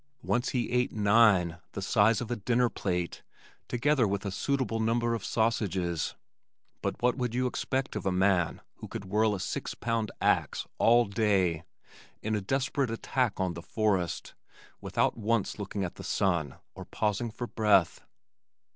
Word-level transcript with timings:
Once 0.23 0.49
he 0.49 0.71
ate 0.71 0.91
nine 0.91 1.59
the 1.73 1.79
size 1.83 2.21
of 2.21 2.31
a 2.31 2.35
dinner 2.35 2.69
plate 2.69 3.21
together 3.67 4.07
with 4.07 4.25
a 4.25 4.31
suitable 4.31 4.79
number 4.79 5.13
of 5.13 5.23
sausages 5.23 6.15
but 6.81 6.99
what 7.03 7.15
would 7.17 7.35
you 7.35 7.45
expect 7.45 7.95
of 7.95 8.03
a 8.03 8.11
man 8.11 8.61
who 8.77 8.87
could 8.87 9.05
whirl 9.05 9.35
a 9.35 9.39
six 9.39 9.75
pound 9.75 10.09
axe 10.19 10.65
all 10.79 11.05
day 11.05 11.61
in 12.23 12.33
a 12.35 12.41
desperate 12.41 12.89
attack 12.89 13.39
on 13.39 13.53
the 13.53 13.61
forest, 13.61 14.33
without 14.81 15.17
once 15.19 15.59
looking 15.59 15.83
at 15.83 15.93
the 15.97 16.03
sun 16.03 16.55
or 16.73 16.83
pausing 16.83 17.29
for 17.29 17.45
breath? 17.45 18.01